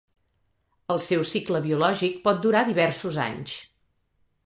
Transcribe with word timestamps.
El 0.93 1.01
seu 1.09 1.21
cicle 1.33 1.63
biològic 1.67 2.19
pot 2.27 2.43
durar 2.49 2.67
diversos 2.73 3.25
anys. 3.31 3.59